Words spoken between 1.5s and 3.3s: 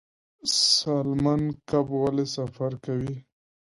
کب ولې سفر کوي؟